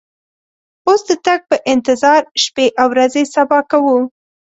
اوس 0.87 1.01
د 1.09 1.11
تګ 1.25 1.39
په 1.49 1.55
انتظار 1.73 2.21
شپې 2.43 2.67
او 2.81 2.87
ورځې 2.93 3.23
صبا 3.33 3.59
کوو. 3.71 3.97